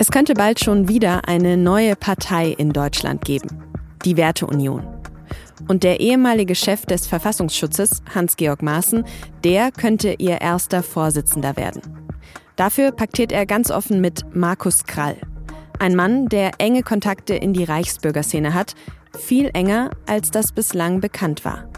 [0.00, 3.62] Es könnte bald schon wieder eine neue Partei in Deutschland geben,
[4.04, 4.86] die Werteunion.
[5.68, 9.04] Und der ehemalige Chef des Verfassungsschutzes, Hans-Georg Maaßen,
[9.44, 11.82] der könnte ihr erster Vorsitzender werden.
[12.56, 15.16] Dafür paktiert er ganz offen mit Markus Krall.
[15.78, 18.74] Ein Mann, der enge Kontakte in die Reichsbürgerszene hat,
[19.16, 21.68] viel enger, als das bislang bekannt war.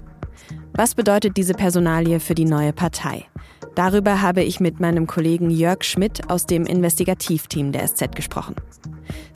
[0.72, 3.26] Was bedeutet diese Personalie für die neue Partei?
[3.74, 8.56] Darüber habe ich mit meinem Kollegen Jörg Schmidt aus dem Investigativteam der SZ gesprochen.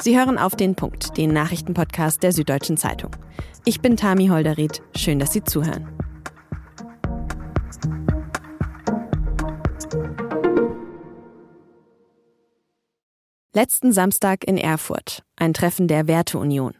[0.00, 3.10] Sie hören auf den Punkt, den Nachrichtenpodcast der Süddeutschen Zeitung.
[3.64, 4.82] Ich bin Tami Holderried.
[4.96, 5.88] Schön, dass Sie zuhören.
[13.54, 16.74] Letzten Samstag in Erfurt, ein Treffen der Werteunion.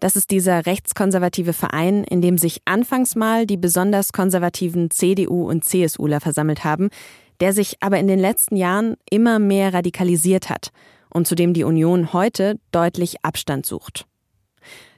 [0.00, 5.64] Das ist dieser rechtskonservative Verein, in dem sich anfangs mal die besonders konservativen CDU und
[5.64, 6.88] CSUler versammelt haben,
[7.40, 10.70] der sich aber in den letzten Jahren immer mehr radikalisiert hat
[11.10, 14.06] und zu dem die Union heute deutlich Abstand sucht.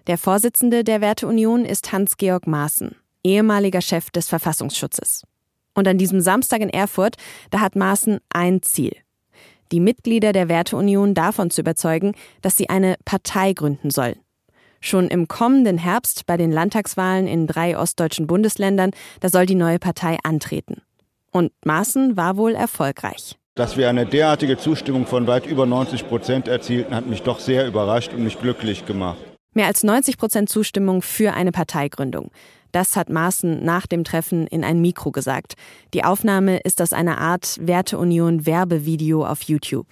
[0.07, 5.25] Der Vorsitzende der Werteunion ist Hans-Georg Maaßen, ehemaliger Chef des Verfassungsschutzes.
[5.75, 7.17] Und an diesem Samstag in Erfurt,
[7.51, 8.95] da hat Maaßen ein Ziel.
[9.73, 14.19] Die Mitglieder der Werteunion davon zu überzeugen, dass sie eine Partei gründen sollen
[14.85, 19.79] Schon im kommenden Herbst bei den Landtagswahlen in drei ostdeutschen Bundesländern, da soll die neue
[19.79, 20.83] Partei antreten.
[21.31, 23.39] Und Maaßen war wohl erfolgreich.
[23.55, 27.67] Dass wir eine derartige Zustimmung von weit über 90 Prozent erzielten, hat mich doch sehr
[27.67, 29.19] überrascht und mich glücklich gemacht.
[29.55, 32.31] Mehr als 90 Prozent Zustimmung für eine Parteigründung.
[32.73, 35.55] Das hat Maaßen nach dem Treffen in ein Mikro gesagt.
[35.95, 39.87] Die Aufnahme ist aus einer Art Werteunion Werbevideo auf YouTube.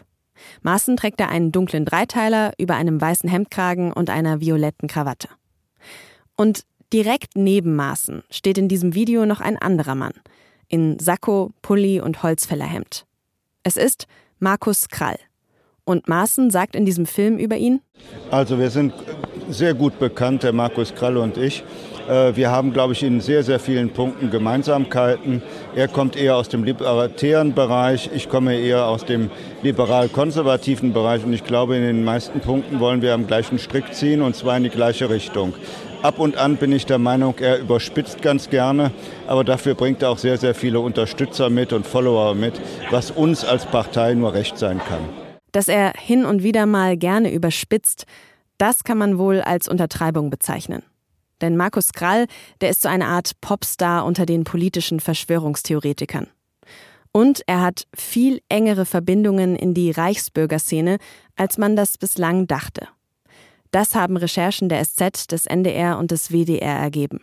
[0.63, 5.29] Maaßen trägt er einen dunklen Dreiteiler über einem weißen Hemdkragen und einer violetten Krawatte.
[6.37, 10.15] Und direkt neben Maaßen steht in diesem Video noch ein anderer Mann.
[10.69, 13.07] In Sakko, Pulli und Holzfällerhemd.
[13.63, 14.07] Es ist
[14.39, 15.19] Markus Krall.
[15.85, 17.81] Und Maaßen sagt in diesem Film über ihn?
[18.31, 18.95] Also wir sind
[19.49, 21.65] sehr gut bekannt, der Markus Krall und ich.
[22.11, 25.43] Äh, wir haben, glaube ich, in sehr, sehr vielen Punkten Gemeinsamkeiten.
[25.77, 29.31] Er kommt eher aus dem libertären Bereich, ich komme eher aus dem
[29.63, 34.23] liberal-konservativen Bereich und ich glaube, in den meisten Punkten wollen wir am gleichen Strick ziehen
[34.23, 35.55] und zwar in die gleiche Richtung.
[36.03, 38.91] Ab und an bin ich der Meinung, er überspitzt ganz gerne,
[39.29, 42.55] aber dafür bringt er auch sehr, sehr viele Unterstützer mit und Follower mit,
[42.91, 45.01] was uns als Partei nur recht sein kann.
[45.53, 48.07] Dass er hin und wieder mal gerne überspitzt,
[48.57, 50.83] das kann man wohl als Untertreibung bezeichnen.
[51.41, 52.27] Denn Markus Krall,
[52.61, 56.29] der ist so eine Art Popstar unter den politischen Verschwörungstheoretikern.
[57.13, 60.99] Und er hat viel engere Verbindungen in die Reichsbürgerszene,
[61.37, 62.87] als man das bislang dachte.
[63.73, 67.21] Das haben Recherchen der SZ, des NDR und des WDR ergeben.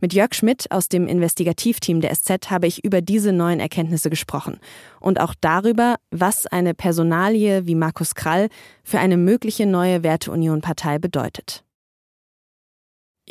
[0.00, 4.58] Mit Jörg Schmidt aus dem Investigativteam der SZ habe ich über diese neuen Erkenntnisse gesprochen
[5.00, 8.48] und auch darüber, was eine Personalie wie Markus Krall
[8.82, 11.64] für eine mögliche neue Werteunion-Partei bedeutet.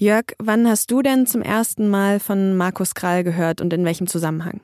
[0.02, 4.08] Jörg, wann hast du denn zum ersten Mal von Markus Krall gehört und in welchem
[4.08, 4.62] Zusammenhang?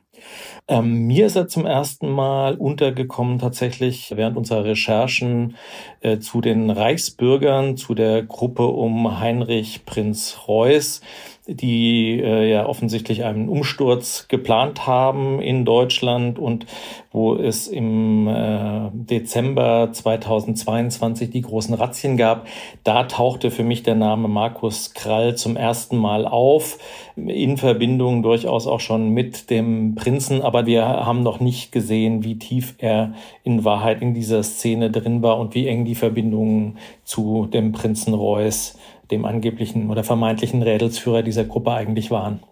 [0.67, 5.55] Ähm, mir ist er zum ersten Mal untergekommen tatsächlich während unserer Recherchen
[6.01, 11.01] äh, zu den Reichsbürgern, zu der Gruppe um Heinrich Prinz Reuß
[11.47, 16.65] die äh, ja offensichtlich einen Umsturz geplant haben in Deutschland und
[17.11, 22.47] wo es im äh, Dezember 2022 die großen Razzien gab.
[22.83, 26.79] Da tauchte für mich der Name Markus Krall zum ersten Mal auf,
[27.15, 32.37] in Verbindung durchaus auch schon mit dem Prinzen, aber wir haben noch nicht gesehen, wie
[32.37, 37.47] tief er in Wahrheit in dieser Szene drin war und wie eng die Verbindungen zu
[37.47, 38.77] dem Prinzen Reuß
[39.09, 42.43] dem angeblichen oder vermeintlichen Rädelsführer dieser Gruppe eigentlich waren.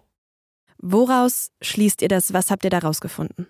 [0.78, 2.32] Woraus schließt ihr das?
[2.32, 3.46] Was habt ihr da rausgefunden?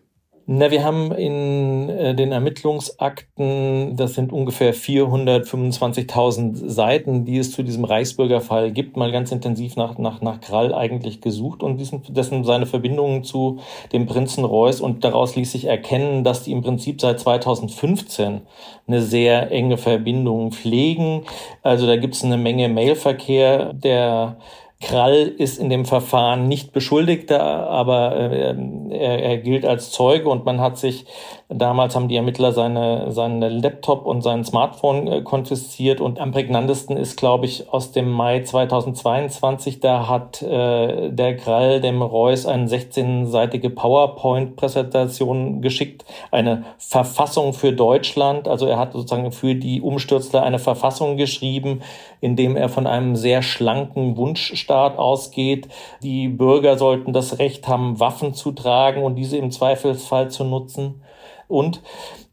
[0.47, 7.63] Na, wir haben in äh, den Ermittlungsakten, das sind ungefähr 425.000 Seiten, die es zu
[7.63, 12.45] diesem Reichsbürgerfall gibt, mal ganz intensiv nach, nach, nach Krall eigentlich gesucht und diesen, dessen
[12.45, 13.61] seine Verbindungen zu
[13.95, 18.43] dem Prinzen Reuß und daraus ließ sich erkennen, dass die im Prinzip seit 2015
[18.87, 21.23] eine sehr enge Verbindung pflegen.
[21.63, 24.37] Also da gibt es eine Menge Mailverkehr, der
[24.81, 28.55] Krall ist in dem Verfahren nicht Beschuldigter, aber äh,
[28.91, 31.07] er, er, gilt als Zeuge und man hat sich,
[31.49, 36.97] damals haben die Ermittler seine, seine Laptop und sein Smartphone äh, konfisziert und am prägnantesten
[36.97, 42.67] ist, glaube ich, aus dem Mai 2022, da hat äh, der Krall dem Reus eine
[42.67, 50.59] 16-seitige PowerPoint-Präsentation geschickt, eine Verfassung für Deutschland, also er hat sozusagen für die Umstürzler eine
[50.59, 51.81] Verfassung geschrieben,
[52.21, 54.15] in dem er von einem sehr schlanken
[54.65, 55.69] Wunschstaat ausgeht.
[56.03, 61.03] Die Bürger sollten das Recht haben, Waffen zu tragen und diese im Zweifelsfall zu nutzen.
[61.49, 61.83] Und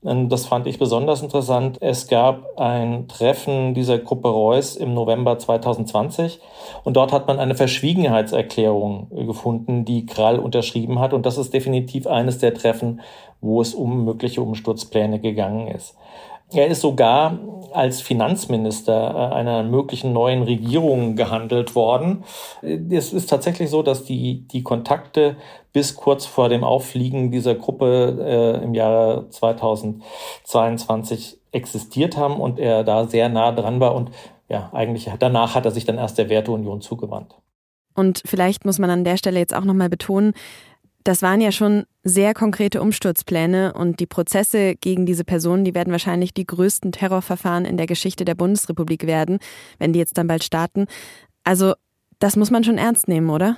[0.04, 1.78] das fand ich besonders interessant.
[1.82, 6.40] Es gab ein Treffen dieser Gruppe Reuss im November 2020
[6.84, 11.14] und dort hat man eine Verschwiegenheitserklärung gefunden, die Krall unterschrieben hat.
[11.14, 13.02] Und das ist definitiv eines der Treffen,
[13.42, 15.96] wo es um mögliche Umsturzpläne gegangen ist.
[16.54, 17.40] Er ist sogar
[17.74, 22.24] als Finanzminister äh, einer möglichen neuen Regierung gehandelt worden.
[22.62, 25.38] Es ist tatsächlich so, dass die, die Kontakte
[25.72, 32.84] bis kurz vor dem Auffliegen dieser Gruppe äh, im Jahre 2022 existiert haben und er
[32.84, 34.12] da sehr nah dran war und
[34.50, 37.36] ja, eigentlich danach hat er sich dann erst der Werteunion zugewandt.
[37.94, 40.34] Und vielleicht muss man an der Stelle jetzt auch nochmal betonen,
[41.04, 45.92] das waren ja schon sehr konkrete Umsturzpläne und die Prozesse gegen diese Personen, die werden
[45.92, 49.40] wahrscheinlich die größten Terrorverfahren in der Geschichte der Bundesrepublik werden,
[49.80, 50.88] wenn die jetzt dann bald starten.
[51.44, 51.74] Also,
[52.20, 53.58] das muss man schon ernst nehmen, oder?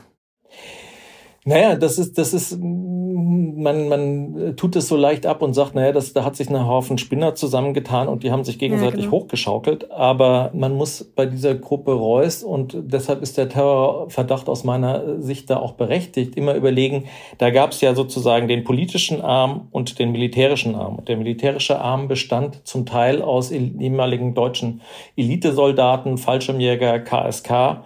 [1.45, 5.91] Naja, das ist, das ist, man, man tut es so leicht ab und sagt, naja,
[5.91, 9.23] das, da hat sich ein Haufen Spinner zusammengetan und die haben sich gegenseitig ja, genau.
[9.23, 9.91] hochgeschaukelt.
[9.91, 15.49] Aber man muss bei dieser Gruppe Reus, und deshalb ist der Terrorverdacht aus meiner Sicht
[15.49, 17.05] da auch berechtigt, immer überlegen,
[17.39, 20.95] da gab es ja sozusagen den politischen Arm und den militärischen Arm.
[20.95, 24.81] Und der militärische Arm bestand zum Teil aus ehemaligen deutschen
[25.17, 27.83] Elitesoldaten, Fallschirmjäger, KSK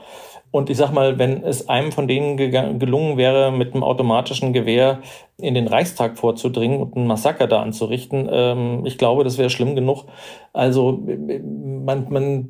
[0.52, 5.02] und ich sag mal, wenn es einem von denen gelungen wäre, mit einem automatischen Gewehr
[5.38, 9.76] in den Reichstag vorzudringen und ein Massaker da anzurichten, ähm, ich glaube, das wäre schlimm
[9.76, 10.06] genug.
[10.54, 12.50] Also man, man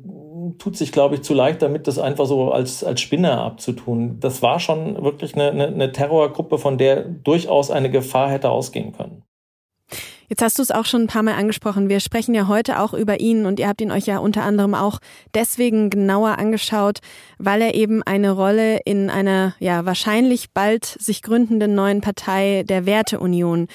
[0.58, 4.18] tut sich, glaube ich, zu leicht damit, das einfach so als, als Spinner abzutun.
[4.20, 8.92] Das war schon wirklich eine, eine, eine Terrorgruppe, von der durchaus eine Gefahr hätte ausgehen
[8.92, 9.24] können.
[10.28, 11.88] Jetzt hast du es auch schon ein paar Mal angesprochen.
[11.88, 14.74] Wir sprechen ja heute auch über ihn und ihr habt ihn euch ja unter anderem
[14.74, 14.98] auch
[15.32, 16.98] deswegen genauer angeschaut,
[17.38, 22.84] weil er eben eine Rolle in einer ja wahrscheinlich bald sich gründenden neuen Partei der
[22.84, 23.68] Werteunion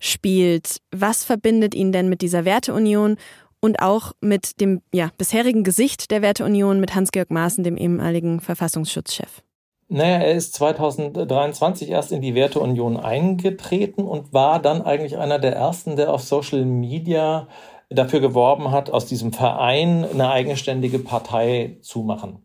[0.00, 0.78] spielt.
[0.90, 3.16] Was verbindet ihn denn mit dieser Werteunion
[3.60, 9.42] und auch mit dem ja, bisherigen Gesicht der Werteunion, mit Hans-Georg Maaßen, dem ehemaligen Verfassungsschutzchef?
[9.90, 15.54] Naja, er ist 2023 erst in die Werteunion eingetreten und war dann eigentlich einer der
[15.56, 17.48] ersten, der auf Social Media
[17.88, 22.44] dafür geworben hat, aus diesem Verein eine eigenständige Partei zu machen.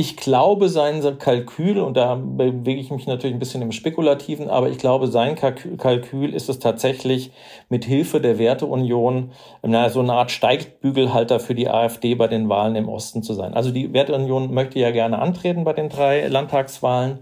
[0.00, 4.68] Ich glaube, sein Kalkül, und da bewege ich mich natürlich ein bisschen im Spekulativen, aber
[4.70, 7.32] ich glaube, sein Kalkül ist es tatsächlich,
[7.68, 12.76] mit Hilfe der Werteunion na, so eine Art Steigbügelhalter für die AfD bei den Wahlen
[12.76, 13.54] im Osten zu sein.
[13.54, 17.18] Also die Werteunion möchte ja gerne antreten bei den drei Landtagswahlen.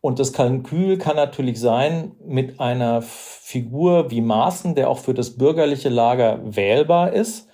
[0.00, 5.36] Und das Kalkül kann natürlich sein, mit einer Figur wie Maaßen, der auch für das
[5.36, 7.49] bürgerliche Lager wählbar ist,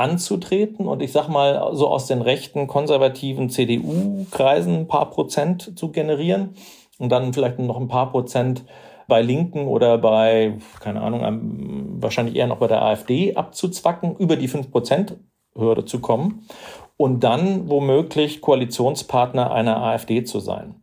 [0.00, 5.92] anzutreten und ich sag mal so aus den rechten konservativen CDU-Kreisen ein paar Prozent zu
[5.92, 6.54] generieren
[6.98, 8.64] und dann vielleicht noch ein paar Prozent
[9.08, 14.48] bei Linken oder bei, keine Ahnung, wahrscheinlich eher noch bei der AfD abzuzwacken, über die
[14.48, 16.46] 5%-Hürde zu kommen
[16.96, 20.76] und dann womöglich Koalitionspartner einer AfD zu sein.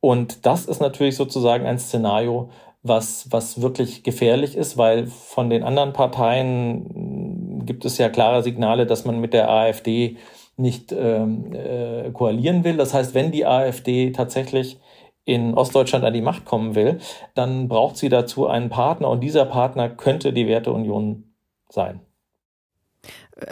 [0.00, 2.50] Und das ist natürlich sozusagen ein Szenario,
[2.82, 7.25] was, was wirklich gefährlich ist, weil von den anderen Parteien
[7.66, 10.16] gibt es ja klare Signale, dass man mit der AfD
[10.56, 12.76] nicht ähm, äh, koalieren will.
[12.76, 14.78] Das heißt, wenn die AfD tatsächlich
[15.24, 16.98] in Ostdeutschland an die Macht kommen will,
[17.34, 21.34] dann braucht sie dazu einen Partner und dieser Partner könnte die Werteunion
[21.68, 22.00] sein.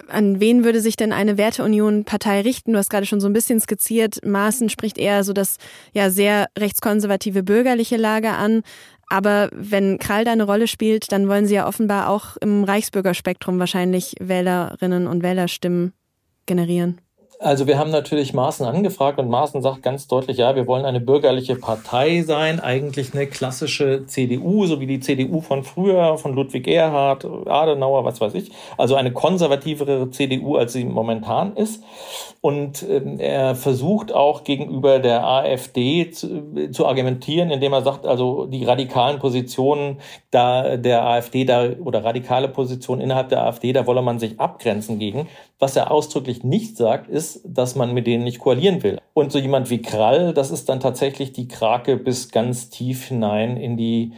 [0.08, 2.72] An wen würde sich denn eine Werteunion-Partei richten?
[2.72, 4.24] Du hast gerade schon so ein bisschen skizziert.
[4.24, 5.58] Maaßen spricht eher so das
[5.92, 8.62] ja sehr rechtskonservative bürgerliche Lager an.
[9.08, 13.58] Aber wenn Krall da eine Rolle spielt, dann wollen sie ja offenbar auch im Reichsbürgerspektrum
[13.58, 15.92] wahrscheinlich Wählerinnen und Wählerstimmen
[16.46, 17.00] generieren.
[17.40, 21.00] Also wir haben natürlich Maaßen angefragt und Maaßen sagt ganz deutlich, ja, wir wollen eine
[21.00, 26.68] bürgerliche Partei sein, eigentlich eine klassische CDU, so wie die CDU von früher, von Ludwig
[26.68, 28.50] Erhard, Adenauer, was weiß ich.
[28.76, 31.82] Also eine konservativere CDU, als sie momentan ist.
[32.40, 38.46] Und äh, er versucht auch gegenüber der AfD zu, zu, argumentieren, indem er sagt, also
[38.46, 39.98] die radikalen Positionen
[40.30, 44.98] da der AfD da oder radikale Positionen innerhalb der AfD, da wolle man sich abgrenzen
[44.98, 45.26] gegen.
[45.58, 48.98] Was er ausdrücklich nicht sagt, ist, dass man mit denen nicht koalieren will.
[49.12, 53.56] Und so jemand wie Krall, das ist dann tatsächlich die Krake bis ganz tief hinein
[53.56, 54.12] in die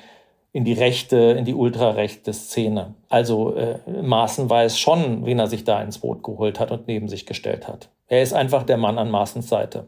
[0.56, 2.94] in die rechte, in die ultrarechte Szene.
[3.10, 7.08] Also äh, Maaßen weiß schon, wen er sich da ins Boot geholt hat und neben
[7.08, 7.90] sich gestellt hat.
[8.06, 9.86] Er ist einfach der Mann an Maaßens Seite.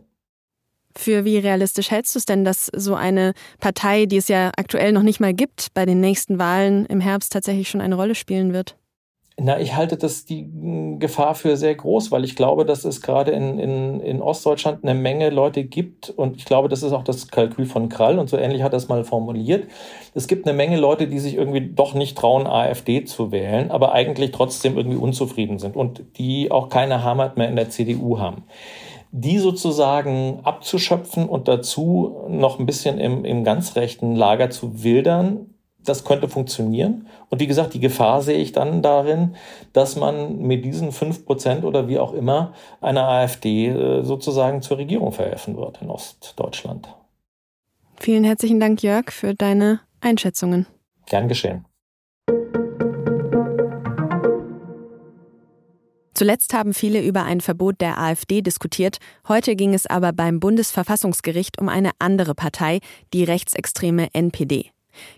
[0.95, 4.93] Für wie realistisch hältst du es denn, dass so eine Partei, die es ja aktuell
[4.93, 8.53] noch nicht mal gibt, bei den nächsten Wahlen im Herbst tatsächlich schon eine Rolle spielen
[8.53, 8.77] wird?
[9.41, 13.01] Na, ich halte das die hm, Gefahr für sehr groß, weil ich glaube, dass es
[13.01, 17.05] gerade in, in, in Ostdeutschland eine Menge Leute gibt und ich glaube, das ist auch
[17.05, 19.69] das Kalkül von Krall und so ähnlich hat er es mal formuliert.
[20.13, 23.93] Es gibt eine Menge Leute, die sich irgendwie doch nicht trauen, AfD zu wählen, aber
[23.93, 28.45] eigentlich trotzdem irgendwie unzufrieden sind und die auch keine Heimat mehr in der CDU haben
[29.11, 35.55] die sozusagen abzuschöpfen und dazu noch ein bisschen im, im ganz rechten Lager zu wildern,
[35.85, 37.07] das könnte funktionieren.
[37.31, 39.37] Und wie gesagt, die Gefahr sehe ich dann darin,
[39.73, 44.79] dass man mit diesen fünf Prozent oder wie auch immer einer AfD äh, sozusagen zur
[44.79, 46.89] Regierung verhelfen wird in Ostdeutschland.
[47.97, 50.67] Vielen herzlichen Dank, Jörg, für deine Einschätzungen.
[51.07, 51.65] Gern geschehen.
[56.15, 58.99] Zuletzt haben viele über ein Verbot der AfD diskutiert.
[59.29, 62.81] Heute ging es aber beim Bundesverfassungsgericht um eine andere Partei,
[63.15, 64.73] die rechtsextreme NPD.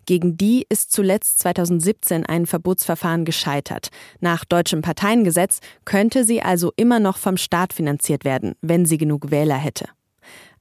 [0.07, 3.89] Gegen die ist zuletzt 2017 ein Verbotsverfahren gescheitert.
[4.21, 9.31] Nach deutschem Parteiengesetz könnte sie also immer noch vom Staat finanziert werden, wenn sie genug
[9.31, 9.87] Wähler hätte.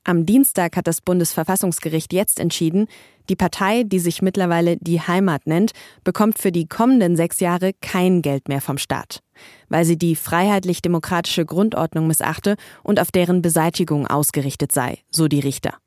[0.03, 2.87] Am Dienstag hat das Bundesverfassungsgericht jetzt entschieden,
[3.29, 5.73] die Partei, die sich mittlerweile die Heimat nennt,
[6.03, 9.21] bekommt für die kommenden sechs Jahre kein Geld mehr vom Staat,
[9.67, 15.77] weil sie die freiheitlich-demokratische Grundordnung missachte und auf deren Beseitigung ausgerichtet sei, so die Richter.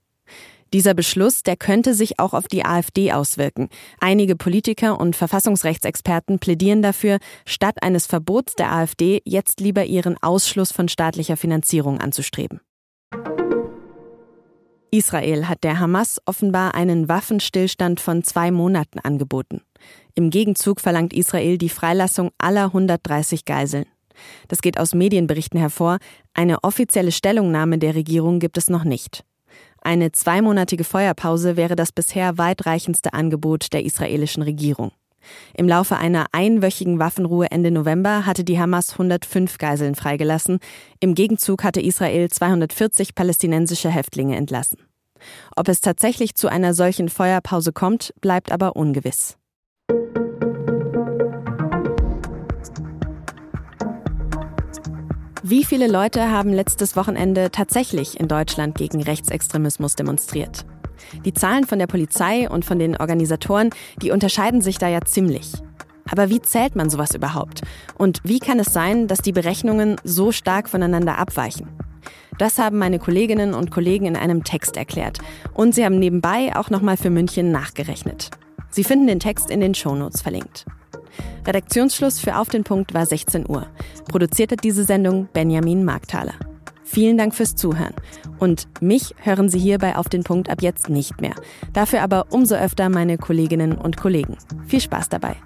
[0.72, 3.68] Dieser Beschluss, der könnte sich auch auf die AfD auswirken.
[4.00, 10.72] Einige Politiker und Verfassungsrechtsexperten plädieren dafür, statt eines Verbots der AfD jetzt lieber ihren Ausschluss
[10.72, 12.60] von staatlicher Finanzierung anzustreben.
[14.90, 19.62] Israel hat der Hamas offenbar einen Waffenstillstand von zwei Monaten angeboten.
[20.14, 23.86] Im Gegenzug verlangt Israel die Freilassung aller 130 Geiseln.
[24.48, 25.98] Das geht aus Medienberichten hervor.
[26.34, 29.24] Eine offizielle Stellungnahme der Regierung gibt es noch nicht.
[29.84, 34.92] Eine zweimonatige Feuerpause wäre das bisher weitreichendste Angebot der israelischen Regierung.
[35.54, 40.58] Im Laufe einer einwöchigen Waffenruhe Ende November hatte die Hamas 105 Geiseln freigelassen.
[41.00, 44.78] Im Gegenzug hatte Israel 240 palästinensische Häftlinge entlassen.
[45.56, 49.36] Ob es tatsächlich zu einer solchen Feuerpause kommt, bleibt aber ungewiss.
[55.52, 60.64] Wie viele Leute haben letztes Wochenende tatsächlich in Deutschland gegen Rechtsextremismus demonstriert?
[61.26, 63.68] Die Zahlen von der Polizei und von den Organisatoren,
[64.00, 65.52] die unterscheiden sich da ja ziemlich.
[66.10, 67.60] Aber wie zählt man sowas überhaupt?
[67.98, 71.68] Und wie kann es sein, dass die Berechnungen so stark voneinander abweichen?
[72.38, 75.18] Das haben meine Kolleginnen und Kollegen in einem Text erklärt.
[75.52, 78.30] Und sie haben nebenbei auch nochmal für München nachgerechnet.
[78.70, 80.64] Sie finden den Text in den Shownotes verlinkt.
[81.46, 83.66] Redaktionsschluss für Auf den Punkt war 16 Uhr.
[84.08, 86.34] Produziert hat diese Sendung Benjamin Markthaler.
[86.84, 87.94] Vielen Dank fürs Zuhören.
[88.38, 91.34] Und mich hören Sie hier bei Auf den Punkt ab jetzt nicht mehr.
[91.72, 94.36] Dafür aber umso öfter meine Kolleginnen und Kollegen.
[94.66, 95.36] Viel Spaß dabei.